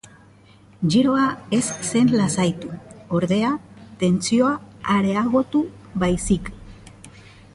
[0.93, 1.25] Giroa
[1.57, 2.71] ez zen lasaitu,
[3.19, 3.51] ordea,
[4.05, 4.55] tentsioa
[4.97, 5.61] areagotu
[6.05, 6.53] baizik.